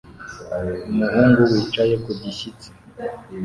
Umuhungu 0.91 1.39
wicaye 1.51 1.95
ku 2.03 2.11
gishyitsi 2.21 2.69